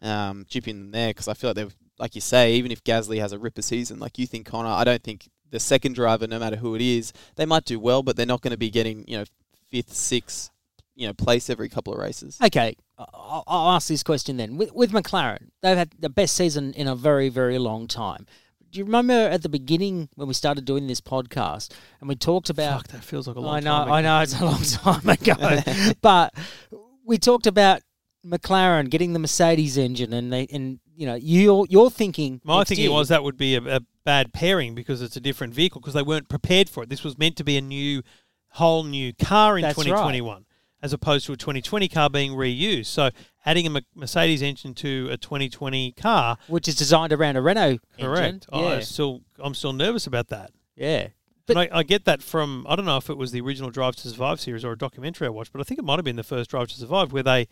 [0.00, 3.20] um, jipping them there because I feel like they've like you say, even if Gasly
[3.20, 6.40] has a ripper season, like you think Connor, I don't think the second driver, no
[6.40, 9.04] matter who it is, they might do well, but they're not going to be getting
[9.06, 9.24] you know
[9.70, 10.50] fifth, sixth,
[10.96, 12.38] you know place every couple of races.
[12.44, 14.56] Okay, I- I'll, I'll ask this question then.
[14.56, 18.26] With, with McLaren, they've had the best season in a very, very long time.
[18.70, 22.48] Do you remember at the beginning when we started doing this podcast and we talked
[22.48, 22.82] about?
[22.82, 23.82] Fuck, that feels like a long I know, time.
[23.88, 23.92] ago.
[23.94, 24.62] I know, it's a long
[25.02, 26.32] time ago, but
[27.04, 27.82] we talked about
[28.24, 32.40] McLaren getting the Mercedes engine, and they, and you know, you're you're thinking.
[32.44, 35.54] My thinking year- was that would be a, a bad pairing because it's a different
[35.54, 36.88] vehicle because they weren't prepared for it.
[36.88, 38.02] This was meant to be a new,
[38.50, 39.84] whole new car in That's right.
[39.86, 40.44] 2021,
[40.82, 42.86] as opposed to a 2020 car being reused.
[42.86, 43.10] So
[43.44, 48.46] adding a Mercedes engine to a 2020 car, which is designed around a Renault correct?
[48.52, 50.50] Oh, Yeah, still, I'm still nervous about that.
[50.76, 51.08] yeah.
[51.44, 53.96] But I, I get that from I don't know if it was the original Drive
[53.96, 56.14] to Survive series or a documentary I watched, but I think it might have been
[56.14, 57.48] the first Drive to Survive where they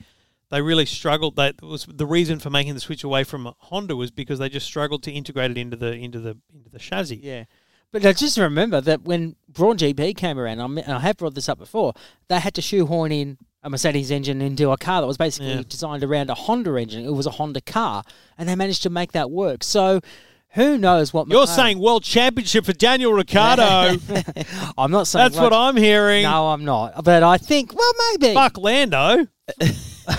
[0.50, 1.36] they really struggled.
[1.36, 4.66] That was the reason for making the switch away from Honda was because they just
[4.66, 7.20] struggled to integrate it into the into the into the chassis.
[7.22, 7.44] Yeah.
[7.92, 11.48] But just remember that when Braun GP came around, I and I have brought this
[11.48, 11.92] up before,
[12.28, 15.62] they had to shoehorn in a Mercedes engine into a car that was basically Yeah.
[15.68, 17.04] designed around a Honda engine.
[17.04, 18.04] It was a Honda car,
[18.38, 19.64] and they managed to make that work.
[19.64, 20.00] So
[20.54, 23.98] who knows what You're McLaren- saying world championship for Daniel Ricciardo.
[24.78, 26.24] I'm not saying That's what I'm hearing.
[26.24, 27.04] No, I'm not.
[27.04, 28.34] But I think, well, maybe.
[28.34, 29.26] Fuck Lando.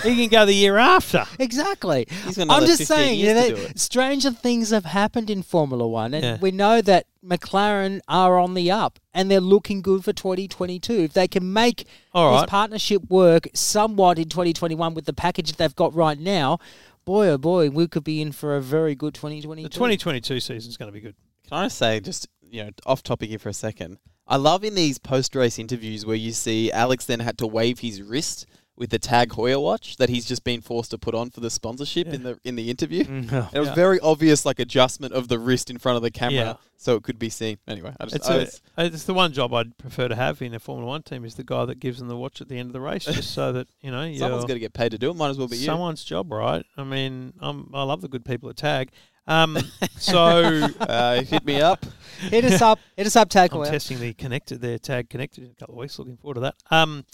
[0.04, 1.26] he can go the year after.
[1.40, 2.06] Exactly.
[2.26, 3.80] He's got I'm another just 15 saying, you years know, to do it.
[3.80, 6.38] stranger things have happened in Formula One, and Yeah.
[6.42, 10.94] we know that McLaren are on the up, and they're looking good for 2022.
[10.94, 12.50] If they can make All this right.
[12.50, 16.60] partnership work somewhat in 2021 with the package that they've got right now,
[17.06, 19.68] boy oh boy, we could be in for a very good 2022.
[19.68, 21.16] The 2022 season is going to be good.
[21.48, 23.98] Can I just say, just you know, off topic here for a second?
[24.28, 27.80] I love in these post race interviews where you see Alex then had to wave
[27.80, 28.46] his wrist
[28.78, 31.50] with the Tag Heuer watch that he's just been forced to put on for the
[31.50, 33.04] sponsorship in the in the interview.
[33.04, 33.76] Mm, It was Yeah.
[33.76, 36.54] very obvious, like adjustment of the wrist in front of the camera, Yeah.
[36.78, 37.58] so it could be seen.
[37.68, 40.42] Anyway, I just It's, I a, was- it's the one job I'd prefer to have
[40.42, 42.58] in a Formula One team is the guy that gives them the watch at the
[42.58, 44.90] end of the race, just so that you know someone's you're- got to get paid
[44.92, 45.16] to do it.
[45.16, 45.66] Might as well be you.
[45.66, 46.66] someone's job, right?
[46.78, 48.90] I mean, I'm, I love the good people at Tag.
[49.28, 49.58] Um,
[49.98, 51.86] so Uh, hit me up.
[52.20, 53.52] hit us up, hit us up, Tag.
[53.52, 53.70] I'm away.
[53.70, 55.98] testing the connected there, Tag connected in a couple of weeks.
[56.00, 56.56] Looking forward to that.
[56.72, 57.06] Um,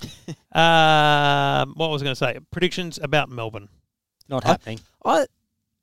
[0.54, 2.39] uh, what was I going to say?
[2.52, 3.70] Predictions about Melbourne.
[4.30, 4.80] Not I- happening.
[5.06, 5.26] I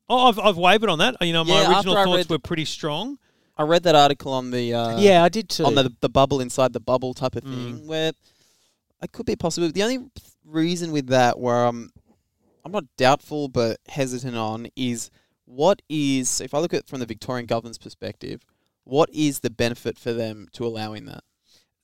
[0.07, 1.17] Oh, I've, I've wavered on that.
[1.23, 3.17] You know, my Yeah, original thoughts read- were pretty strong.
[3.57, 5.65] I read that article on the uh, yeah, I did too.
[5.65, 7.55] on the the bubble inside the bubble type of Mm.
[7.55, 8.13] thing where
[9.03, 9.71] it could be possible.
[9.73, 10.01] The only
[10.45, 11.91] reason with that where I'm
[12.67, 15.11] I'm not doubtful but hesitant on is
[15.47, 18.43] what is if I look at it from the Victorian government's perspective,
[18.85, 21.25] what is the benefit for them to allowing that?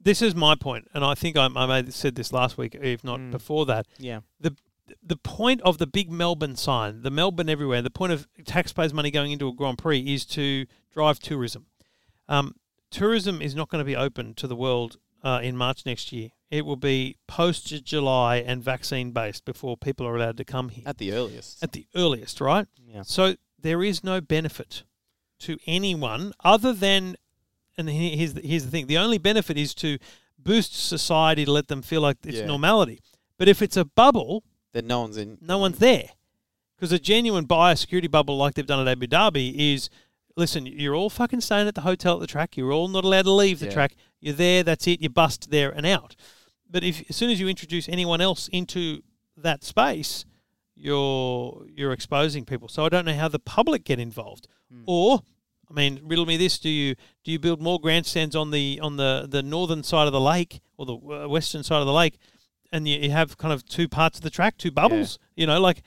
[0.03, 2.75] This is my point, and I think I, I may have said this last week,
[2.81, 3.31] if not Mm.
[3.31, 3.87] before that.
[3.99, 4.21] yeah.
[4.41, 9.11] the point of the big Melbourne sign, the Melbourne everywhere, the point of taxpayers' money
[9.13, 11.67] going into a Grand Prix is to drive tourism.
[12.29, 12.57] Um,
[12.91, 16.31] tourism is not going to be open to the world uh, in March next year.
[16.51, 20.83] It will be post July and vaccine based before people are allowed to come here
[20.87, 21.63] At the earliest.
[21.63, 22.67] at the earliest, right?
[22.85, 23.03] Yeah.
[23.03, 24.85] So there is no benefit
[25.41, 27.17] to anyone other than,
[27.77, 29.99] and here's the, here's the thing: the only benefit is to
[30.39, 32.47] boost society to let them feel like it's Yeah.
[32.47, 33.01] normality.
[33.39, 34.43] But if it's a bubble,
[34.73, 36.11] Then no one's in no one's there.
[36.77, 39.91] Because a genuine biosecurity bubble like they've done at Abu Dhabi is
[40.37, 42.57] listen, you're all fucking staying at the hotel at the track.
[42.57, 43.73] You're all not allowed to leave the Yeah.
[43.73, 43.97] track.
[44.21, 45.03] You're there, that's it.
[45.03, 46.17] You bust there and out.
[46.71, 49.03] But if as soon as you introduce anyone else into
[49.37, 50.25] that space,
[50.81, 52.69] you're you're exposing people.
[52.69, 54.49] So I don't know how the public get involved.
[54.87, 55.21] Or
[55.69, 58.97] I mean, riddle me this: Do you do you build more grandstands on the on
[58.97, 62.19] the, the northern side of the lake or the uh, western side of the lake,
[62.73, 65.19] and you, you have kind of two parts of the track, two bubbles?
[65.37, 65.83] You know, like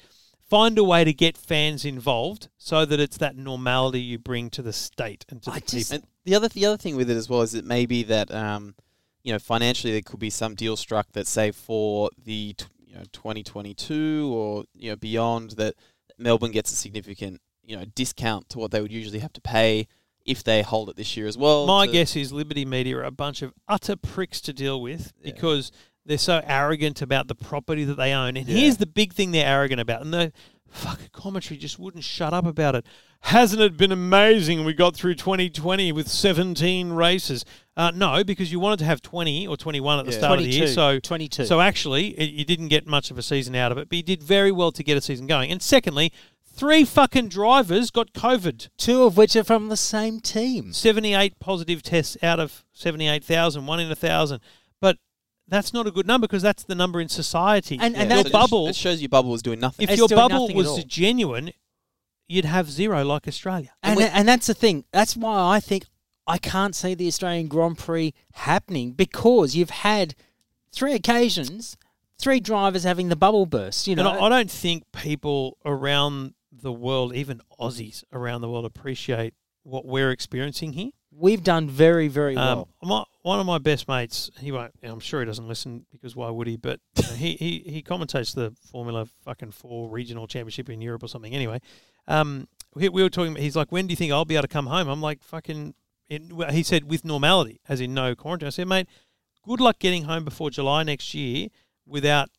[0.49, 4.62] find a way to get fans involved so that it's that normality you bring to
[4.62, 5.95] the state and to I the just- people.
[5.95, 8.75] And the other the other thing with it as well is that maybe that um,
[9.23, 12.56] you know financially there could be some deal struck that say for the
[12.93, 15.75] you know 2022 or you know beyond that
[16.17, 19.88] Melbourne gets a significant you know discount to what they would usually have to pay
[20.25, 21.65] if they hold it this year as well.
[21.67, 25.34] My guess is Liberty Media are a bunch of utter pricks to deal with Yeah.
[25.34, 25.71] because
[26.06, 28.38] they're so arrogant about the property that they own.
[28.38, 28.56] And Yeah.
[28.58, 30.01] here's the big thing they're arrogant about.
[30.01, 30.32] And the
[30.69, 32.86] fucking commentary just wouldn't shut up about it.
[33.21, 34.63] Hasn't it been amazing?
[34.63, 37.43] We got through 2020 with 17 races.
[37.76, 40.18] Uh, no, because you wanted to have 20 or 21 at the Yeah.
[40.18, 40.68] start of the year.
[40.68, 41.46] So 22.
[41.46, 44.04] So actually, it, you didn't get much of a season out of it, but you
[44.04, 45.50] did very well to get a season going.
[45.52, 46.14] And secondly,
[46.46, 48.70] three fucking drivers got COVID.
[48.78, 50.72] Two of which are from the same team.
[50.72, 54.40] 78 positive tests out of 78,000, one in a thousand.
[54.80, 54.98] But
[55.48, 57.80] that's not a good number because that's the number in society.
[57.82, 59.86] And- and your so bubble, It shows your bubble was doing nothing.
[59.86, 61.54] if It's your bubble was genuine,
[62.28, 63.72] you'd have zero like Australia.
[63.82, 64.86] And, we- and that's the thing.
[64.94, 65.86] That's why I think
[66.26, 70.16] I can't see the Australian Grand Prix happening because you've had
[70.72, 71.78] three occasions,
[72.18, 73.88] three drivers having the bubble burst.
[73.88, 78.66] You know, And I, don't think people around the world, even Aussies around the world,
[78.66, 79.34] appreciate
[79.64, 80.92] what we're experiencing here.
[81.12, 82.68] we've done very, very Um, well.
[82.82, 84.72] my, one of my best mates, he won't.
[84.84, 86.58] I'm sure he doesn't listen because why would he?
[86.58, 91.04] But you know, he, he he commentates the Formula fucking Four regional championship in Europe
[91.04, 91.34] or something.
[91.34, 91.60] Anyway,
[92.08, 93.36] um, we, we were talking.
[93.36, 94.88] He's like, when do you think I'll be able to come home?
[94.90, 95.74] I'm like, fucking.
[96.15, 98.47] In, well, he said with normality, as in no quarantine.
[98.47, 98.88] I said, mate,
[99.43, 101.47] good luck getting home before July next year
[101.86, 102.30] without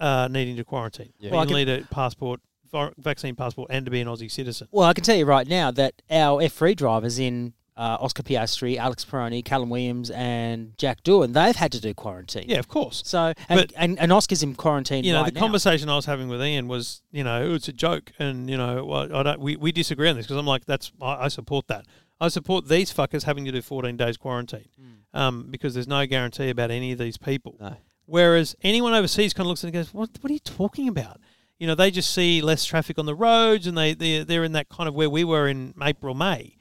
[0.00, 1.12] uh, needing to quarantine.
[1.18, 1.30] Yeah.
[1.30, 2.40] Well, Well, I you need a passport,
[2.98, 4.68] vaccine passport, and to be an Aussie citizen.
[4.72, 8.76] Well, I can tell you right now that our F3 drivers in uh, Oscar Piastri,
[8.76, 12.44] Alex Peroni, Calan Williams, and Jack Doohan, they've had to do quarantine.
[12.46, 13.02] Yeah, of course.
[13.04, 15.44] So, and, But- and, and Oscar's in quarantine you know, right the now.
[15.44, 18.84] conversation I was having with Ian was, you know, it's a joke, and you know,
[18.84, 19.40] well, I don't.
[19.40, 21.84] We, we disagree on this because I'm like, that's I, I support that.
[22.24, 25.18] I support these fuckers having to do 14 days quarantine, Hmm.
[25.18, 27.56] um, because there's no guarantee about any of these people.
[27.60, 27.76] No.
[28.06, 30.88] Whereas anyone overseas kind of looks at it and goes, what What are you talking
[30.88, 31.20] about?
[31.58, 34.52] You know, they just see less traffic on the roads, and they they they're in
[34.52, 36.56] that kind of where we were in April May,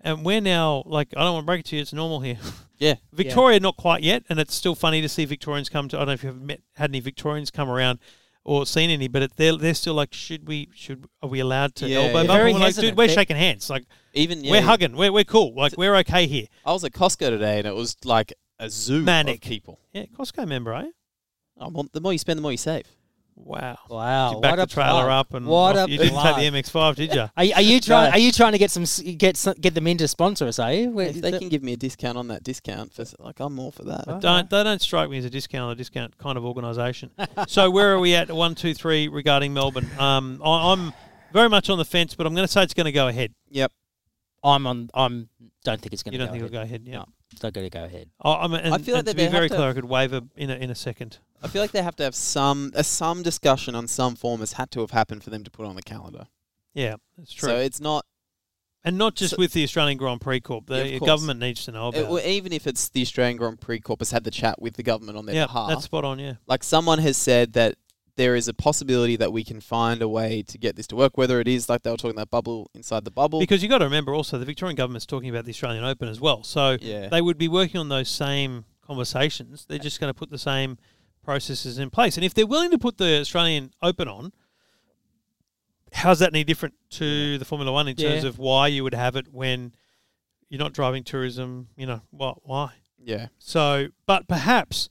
[0.00, 2.38] and we're now like, I don't want to break it to you, it's normal here.
[2.76, 2.96] Yeah.
[3.12, 5.96] Victoria, not quite yet, and it's still funny to see Victorians come to.
[5.96, 8.00] I don't know if you've met had any Victorians come around
[8.44, 11.74] or seen any, but it, they're they're still like, should we should are we allowed
[11.76, 12.12] to Yeah, elbow yeah.
[12.26, 12.28] bump?
[12.28, 12.90] Very And we're like, hesitant.
[12.92, 15.96] dude, we're They- shaking hands, like Even yeah, we're hugging, we're we're cool, like we're
[15.96, 16.46] okay here.
[16.64, 19.36] I was at Costco today, and it was like a zoo Manic.
[19.36, 19.80] of people.
[19.92, 20.90] Yeah, Costco member, eh?
[21.58, 22.86] I want the more you spend, the more you save.
[23.36, 23.78] Wow.
[23.90, 25.08] Wow, you back what the a trailer plug.
[25.10, 27.20] up and What off- a you didn't take the MX5, did you?
[27.36, 28.10] Are, are you trying?
[28.10, 28.16] No.
[28.16, 28.84] Are you trying to get some
[29.16, 30.58] get some, get them in to sponsor us?
[30.58, 30.90] Are you?
[30.90, 33.58] Where- If they the- can give me a discount on that discount, for, like I'm
[33.58, 34.20] all for that.
[34.20, 37.10] Don't they don't strike me as a discount or discount kind of organisation.
[37.48, 38.30] so where are we at?
[38.30, 39.90] One, two, three regarding Melbourne.
[39.98, 40.92] Um, I, I'm
[41.32, 43.34] very much on the fence, but I'm going to say it's going to go ahead.
[43.50, 43.72] Yep.
[44.44, 44.90] I'm on.
[44.94, 45.28] I'm.
[45.64, 46.18] Don't think it's going to.
[46.18, 46.82] You don't think it'll go ahead?
[46.84, 46.98] Yeah.
[46.98, 47.04] No.
[47.40, 48.08] Don't going to go ahead.
[48.20, 50.20] I, I'm, and, I feel like and that to be very clear, I could waiver
[50.36, 51.18] in a, in a second.
[51.44, 54.54] I feel like they have to have some uh, some discussion on some form has
[54.54, 56.26] had to have happened for them to put on the calendar.
[56.72, 57.48] Yeah, that's true.
[57.50, 58.04] So it's not
[58.82, 60.66] and not just so- with the Australian Grand Prix Corp.
[60.66, 61.06] The course.
[61.08, 64.00] government needs to know about it, well, even if it's the Australian Grand Prix Corp
[64.00, 65.68] has had the chat with the government on their Yeah, behalf.
[65.68, 66.18] that's spot on.
[66.18, 66.34] Yeah.
[66.46, 67.76] like someone has said that
[68.16, 71.16] there is a possibility that we can find a way to get this to work.
[71.18, 73.40] Whether it is like they were talking that bubble inside the bubble.
[73.40, 76.20] Because you've got to remember also the Victorian government's talking about the Australian Open as
[76.20, 76.42] well.
[76.44, 79.66] So yeah, they would be working on those same conversations.
[79.68, 80.78] They're just going to put the same
[81.24, 82.16] processes in place.
[82.16, 84.32] And if they're willing to put the Australian Open on,
[85.92, 88.28] how's that any different to the Formula One in terms Yeah.
[88.28, 89.74] of why you would have it when
[90.48, 91.68] you're not driving tourism?
[91.76, 92.46] You know, what?
[92.46, 92.72] Why?
[93.06, 94.88] yeah, So, but perhaps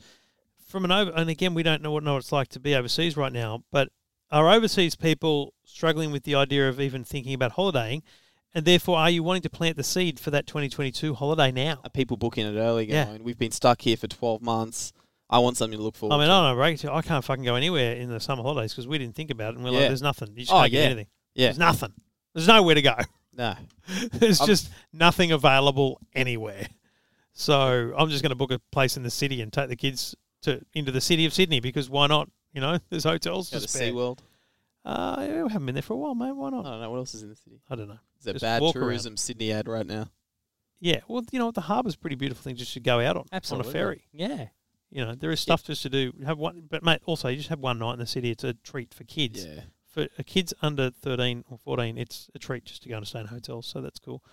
[0.68, 2.76] from an over, and again, we don't know what know what it's like to be
[2.76, 3.64] overseas right now.
[3.72, 3.90] But
[4.32, 8.04] are overseas people struggling with the idea of even thinking about holidaying?
[8.56, 11.80] And therefore, are you wanting to plant the seed for that 2022 holiday now?
[11.84, 12.88] Are people booking it early.
[12.88, 13.06] Yeah.
[13.06, 14.94] Going, we've been stuck here for twelve months.
[15.30, 16.16] I want something to look forward.
[16.16, 16.34] I mean, to.
[16.34, 16.90] I don't know, break it.
[16.90, 19.56] I can't fucking go anywhere in the summer holidays because we didn't think about it.
[19.56, 20.30] And we're like, there's nothing.
[20.36, 21.08] You just Oh, can't get anything.
[21.34, 21.48] Yeah.
[21.48, 21.94] There's nothing.
[22.34, 22.96] There's nowhere to go.
[23.36, 23.56] No,
[24.12, 26.68] There's I'm- just nothing available anywhere.
[27.34, 30.14] So I'm just going to book a place in the city and take the kids
[30.44, 32.30] to into the city of Sydney because why not?
[32.54, 33.92] You know, there's hotels go to to spare.
[33.92, 34.20] SeaWorld.
[34.86, 36.32] Uh, yeah, we haven't been there for a while, mate.
[36.34, 36.60] Why not?
[36.60, 36.70] I not?
[36.74, 37.60] don't know what else is in the city.
[37.70, 37.98] I don't know.
[38.20, 38.84] Is there Just bad walk around.
[38.84, 40.10] tourism Sydney ad right now?
[40.80, 41.56] Yeah, well, you know what?
[41.56, 43.68] The harbour's a pretty beautiful thing just to go out on Absolutely.
[43.68, 44.08] on a ferry.
[44.12, 44.46] Yeah.
[44.94, 46.14] You know, there is stuff just to do.
[46.26, 48.30] Have one, but mate, also you just have one night in the city.
[48.30, 49.46] It's a treat for kids.
[49.46, 49.62] Yeah,
[49.94, 53.28] for kids under 13 or 14, it's a treat just to go and stay in
[53.28, 54.24] hotels, so that's cool.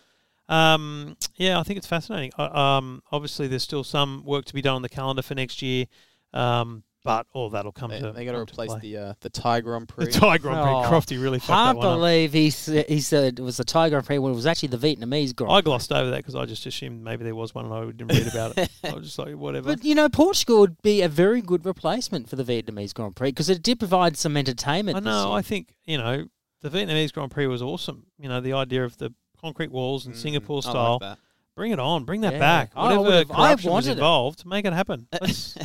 [0.48, 2.32] Um, yeah, I think it's fascinating.
[2.38, 5.62] Uh, um, obviously, there's still some work to be done on the calendar for next
[5.62, 5.86] year,
[6.32, 8.80] um, but all that'll come they, to they got to to replace play.
[8.80, 10.06] the uh, the Thai Grand Prix.
[10.06, 10.20] the Prix.
[10.20, 10.72] Thai Grand Prix.
[10.72, 11.98] Oh, Crofty really fucked Can't that one up.
[11.98, 14.68] believe he said, he said it was the Tiger Grand Prix when it was actually
[14.68, 15.56] the Vietnamese Grand Prix.
[15.56, 18.08] I glossed over that because I just assumed maybe there was one and I didn't
[18.08, 18.70] read about it.
[18.84, 19.68] I was just like, whatever.
[19.74, 23.28] But you know, Portugal would be a very good replacement for the Vietnamese Grand Prix
[23.30, 24.96] because it did provide some entertainment.
[24.96, 25.32] I know.
[25.32, 26.26] I think you know
[26.62, 28.06] the Vietnamese Grand Prix was awesome.
[28.18, 31.16] You know the idea of the concrete walls and Mm, Singapore I like style.
[31.60, 31.64] That.
[31.64, 32.04] Bring it on.
[32.04, 32.38] Bring that Yeah.
[32.38, 32.70] back.
[32.74, 33.92] I Whatever would've- I corruption was wanted it.
[33.92, 35.06] involved, make it happen.
[35.20, 35.56] Let's,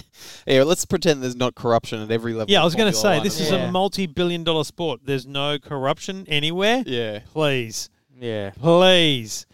[0.46, 2.52] yeah, let's pretend there's not corruption at every level.
[2.52, 3.68] yeah, I was going to say this is Yeah.
[3.68, 5.02] a multi-billion-dollar sport.
[5.06, 6.84] There's no corruption anywhere.
[6.86, 8.52] Yeah, Please, yeah.
[8.60, 9.46] please.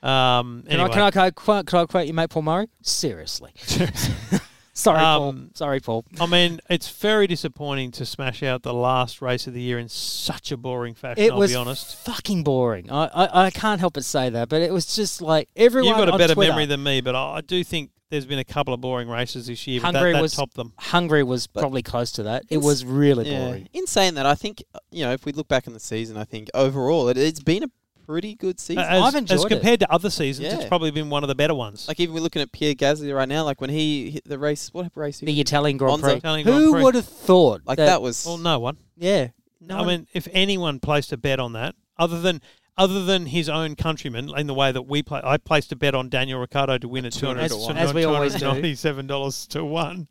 [0.00, 2.68] Um, Can, I, can, I, can, I quote, can I quote your mate Paul Murray?
[2.82, 3.50] Seriously.
[4.78, 5.28] Sorry, Paul.
[5.30, 6.04] Um, Sorry, Paul.
[6.20, 9.88] I mean, it's very disappointing to smash out the last race of the year in
[9.88, 11.24] such a boring fashion.
[11.24, 11.96] It I'll was be honest.
[12.04, 12.90] fucking boring.
[12.90, 15.88] I, I, I can't help but say that, but it was just like everyone.
[15.88, 18.24] You've got a on better Twitter, memory than me, but I I do think there's
[18.24, 19.80] been a couple of boring races this year.
[19.82, 20.72] Hungary that, that was- topped them.
[20.78, 22.44] Hungary was But- probably close to that.
[22.48, 23.44] It was really Yeah.
[23.46, 23.68] boring.
[23.74, 26.16] In saying that, I think uh, you know if we look back in the season,
[26.16, 27.70] I think overall it, it's been a
[28.08, 28.82] pretty good season.
[28.82, 29.48] As, I've enjoyed as it.
[29.48, 31.86] compared to other seasons, it's probably been one of the better ones.
[31.86, 33.44] like even we're looking at Pierre Gasly right now.
[33.44, 35.20] Like when he hit the race, what race?
[35.20, 36.06] He The Italian Grand Monza.
[36.06, 36.16] Prix.
[36.16, 36.82] Italian Grand Who Prix.
[36.84, 37.62] would have thought?
[37.66, 38.78] like that, was well, no one.
[38.96, 39.28] Yeah.
[39.70, 42.40] I mean, if anyone placed a bet on that, other than
[42.78, 45.94] other than his own countrymen, in the way that we play, I placed a bet
[45.94, 47.76] on Daniel Ricciardo to win at two 200 hundred to one.
[47.76, 48.46] As we always do.
[48.46, 50.06] ninety-seven dollars to one.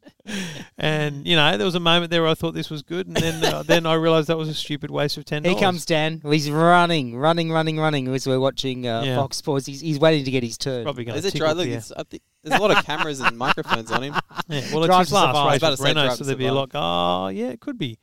[0.78, 3.16] and you know, there was a moment there where I thought this was good, and
[3.16, 6.22] then uh, then I realised that was a stupid waste of ten Here comes Dan.
[6.24, 9.16] He's running, running, running, running as we're watching uh, Yeah.
[9.16, 9.66] Fox Sports.
[9.66, 10.84] He's, he's waiting to get his turn.
[10.84, 11.54] Probably going Is to it dry?
[11.54, 14.14] Look, it's, I think, there's a lot of cameras and microphones on him.
[14.50, 15.36] Yeah, well, it's Drive his last Survive.
[15.36, 16.72] I race about with to Renault, so there'd be a lot.
[16.74, 17.98] Oh, yeah, it could be.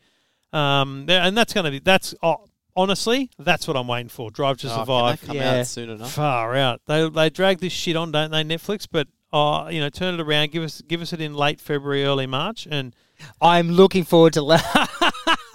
[0.52, 2.44] Um, there, and that's going to be that's oh,
[2.76, 4.30] honestly that's what I'm waiting for.
[4.30, 5.20] Drive to Oh, can survive.
[5.20, 5.60] they come Yeah.
[5.60, 6.12] out soon enough.
[6.12, 6.80] Far out.
[6.86, 8.42] They they drag this shit on, don't they?
[8.44, 10.52] Netflix, but uh, you know, turn it around.
[10.52, 12.94] Give us give us it in late February, early March, and
[13.40, 14.42] I'm looking forward to.
[14.42, 14.60] La-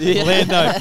[0.00, 0.72] Lando,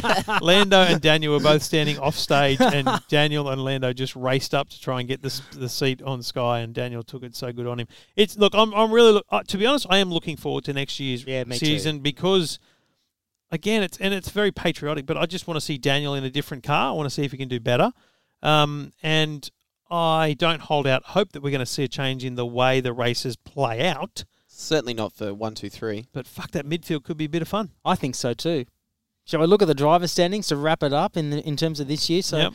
[0.41, 4.69] Lando and Daniel were both standing off stage, and Daniel and Lando just raced up
[4.69, 7.67] to try and get the the seat on Sky, and Daniel took it so good
[7.67, 7.87] on him.
[8.15, 10.99] It's look, I'm I'm really uh, to be honest, I am looking forward to next
[10.99, 11.65] year's Yeah, me too.
[11.65, 12.59] season because.
[13.51, 16.29] Again, it's and it's very patriotic, but I just want to see Daniel in a
[16.29, 16.89] different car.
[16.89, 17.91] I want to see if he can do better,
[18.41, 19.49] um, and
[19.89, 22.79] I don't hold out hope that we're going to see a change in the way
[22.79, 24.23] the races play out.
[24.47, 26.05] Certainly not for one, two, three.
[26.13, 27.71] But fuck, that midfield could be a bit of fun.
[27.83, 28.65] I think so too.
[29.25, 31.79] Shall we look at the driver standings to wrap it up in the, in terms
[31.79, 32.21] of this year?
[32.21, 32.53] So, Yep.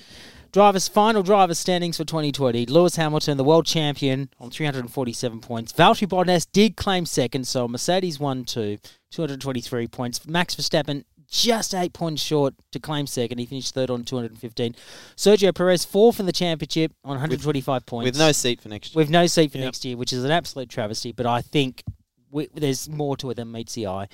[0.57, 5.71] Drivers final driver standings for 2020: Lewis Hamilton, the world champion, on 347 points.
[5.71, 8.79] Valtteri Bottas did claim second, so Mercedes won two,
[9.11, 10.27] 223 points.
[10.27, 13.37] Max Verstappen just eight points short to claim second.
[13.37, 14.75] He finished third on 215.
[15.15, 19.03] Sergio Perez fourth in the championship on 125 points With no seat for next year.
[19.03, 19.65] with no seat for Yep.
[19.67, 21.13] next year, which is an absolute travesty.
[21.13, 21.83] But I think
[22.31, 24.09] we, there's more to it than meets the eye.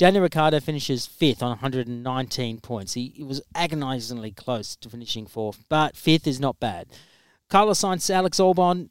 [0.00, 2.94] Daniel Ricciardo finishes fifth on 119 points.
[2.94, 6.86] He, he was agonisingly close to finishing fourth, but fifth is not bad.
[7.50, 8.88] Carlos Sainz, Alex Albon,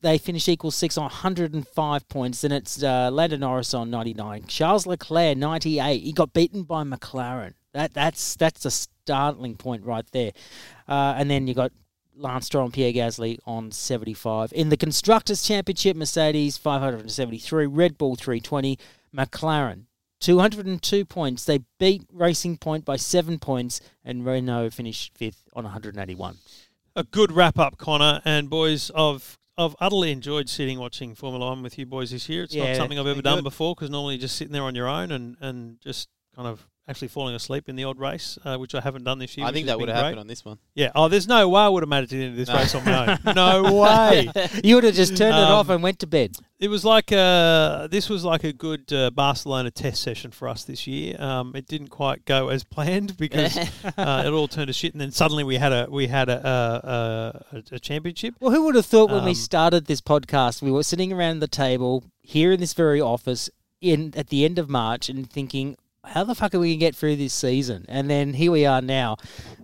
[0.00, 2.40] they finish equal six on 105 points.
[2.40, 4.46] Then it's uh, Lando Norris on 99.
[4.48, 6.02] Charles Leclerc 98.
[6.02, 7.54] He got beaten by McLaren.
[7.72, 10.32] That that's that's a startling point right there.
[10.88, 11.70] Uh, and then you got
[12.16, 14.52] Lance Stroll and Pierre Gasly on 75.
[14.52, 18.76] In the Constructors' Championship, Mercedes 573, Red Bull 320,
[19.14, 19.84] McLaren
[20.20, 21.44] 202 points.
[21.44, 26.36] They beat Racing Point by seven points, and Renault finished fifth on 181.
[26.96, 28.90] a good wrap up, Connor and boys.
[28.94, 32.44] I've I've utterly enjoyed sitting watching Formula One with you boys this year.
[32.44, 34.74] It's Yeah, not something I've ever done before because normally you're just sitting there on
[34.76, 38.56] your own and, and just kind of actually falling asleep in the odd race, uh,
[38.56, 39.46] which I haven't done this year.
[39.46, 40.58] I think that would have happened on this one.
[40.74, 40.90] Yeah.
[40.94, 42.54] Oh, there's no way I would have made it to the end of this No.
[42.56, 43.34] race on my own.
[43.34, 44.30] No way.
[44.64, 46.36] You would have just turned it Um, off and went to bed.
[46.58, 50.64] It was like a, this was like a good uh, Barcelona test session for us
[50.64, 51.14] this year.
[51.20, 53.56] Um, it didn't quite go as planned because
[53.96, 56.48] uh, it all turned to shit, and then suddenly we had a we had a
[57.52, 58.34] a, a, a championship.
[58.40, 61.40] Well, who would have thought when we Um, started this podcast, we were sitting around
[61.40, 65.76] the table here in this very office in at the end of March and thinking,
[66.04, 67.84] how the fuck are we going to get through this season?
[67.88, 69.16] And then here we are now,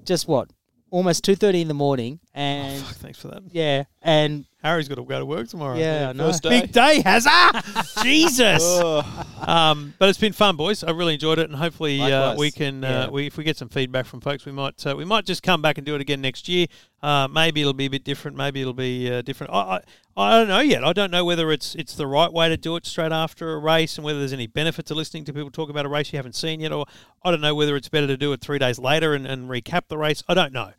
[0.04, 0.50] just what,
[0.90, 2.20] almost 2.30 in the morning.
[2.36, 3.44] And Fuck, thanks for that.
[3.52, 5.76] yeah, and Harry's got to go to work tomorrow.
[5.76, 6.26] Yeah, I know.
[6.26, 6.62] First day.
[6.62, 7.62] Big day, Hazard!
[8.02, 8.60] Jesus!
[8.60, 9.26] Oh.
[9.46, 10.82] Um, but it's been fun, boys.
[10.82, 12.82] I really enjoyed it, and hopefully uh, we can.
[12.82, 15.44] Uh, we, if we get some feedback from folks, we might uh, we might just
[15.44, 16.66] come back and do it again next year.
[17.02, 18.36] Uh, maybe it'll be a bit different.
[18.36, 19.52] Maybe it'll be uh, different.
[19.52, 19.80] I, I
[20.16, 20.82] I don't know yet.
[20.82, 23.58] I don't know whether it's it's the right way to do it straight after a
[23.58, 26.16] race, and whether there's any benefit to listening to people talk about a race you
[26.16, 26.86] haven't seen yet, or
[27.22, 29.82] I don't know whether it's better to do it three days later and, and recap
[29.86, 30.24] the race.
[30.26, 30.72] I don't know.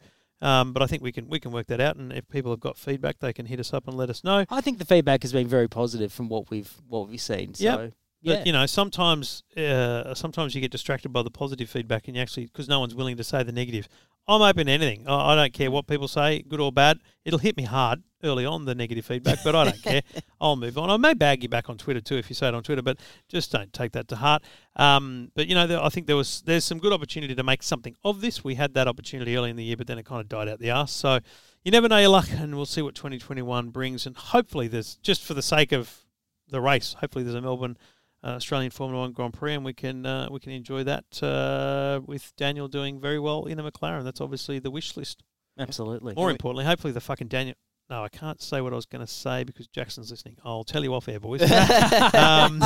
[0.46, 2.60] Um, but I think we can we can work that out, and if people have
[2.60, 4.46] got feedback, they can hit us up and let us know.
[4.50, 7.56] I think the feedback has been very positive from what we've what we've seen.
[7.56, 7.94] So, Yep.
[8.22, 8.36] yeah.
[8.36, 12.22] But you know, sometimes uh, sometimes you get distracted by the positive feedback, and you
[12.22, 13.90] actually because no one's willing to say the negative.
[14.28, 15.08] I'm open to anything.
[15.08, 17.00] I, I don't care what people say, good or bad.
[17.24, 20.02] It'll hit me hard early on the negative feedback, but I don't care.
[20.42, 20.90] I'll move on.
[20.90, 23.00] I may bag you back on Twitter too if you say it on Twitter, but
[23.30, 24.44] just don't take that to heart.
[24.76, 27.64] Um, but you know, there, I think there was there's some good opportunity to make
[27.64, 28.44] something of this.
[28.44, 30.60] We had that opportunity early in the year, but then it kind of died out
[30.60, 30.92] the arse.
[30.92, 31.20] So
[31.64, 34.06] you never know your luck, and we'll see what 2021 brings.
[34.06, 36.06] And hopefully, there's just for the sake of
[36.50, 36.96] the race.
[37.00, 37.78] Hopefully, there's a Melbourne
[38.24, 42.34] Australian Formula One Grand Prix, and we can uh, we can enjoy that uh, with
[42.38, 44.04] Daniel doing very well in a McLaren.
[44.04, 45.24] That's obviously the wish list.
[45.58, 46.16] Absolutely.
[46.16, 47.56] More importantly, hopefully the fucking Daniel.
[47.90, 50.38] No, I can't say what I was going to say because Jackson's listening.
[50.44, 51.44] I'll tell you off air, boys.
[52.14, 52.64] um,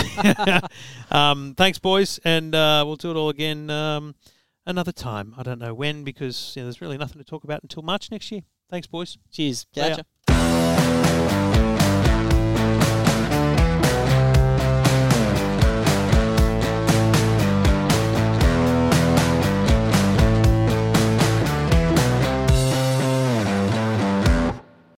[1.11, 4.15] um, thanks, boys, and uh, we'll do it all again um,
[4.65, 5.33] another time.
[5.37, 8.11] I don't know when because you know, there's really nothing to talk about until March
[8.11, 8.41] next year.
[8.69, 9.17] Thanks, boys.
[9.31, 9.65] Cheers.
[9.73, 11.25] Catch ya.